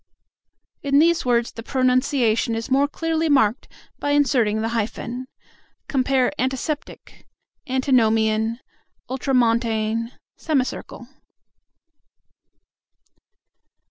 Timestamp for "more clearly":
2.71-3.29